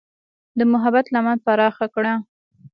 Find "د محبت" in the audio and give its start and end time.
0.57-1.05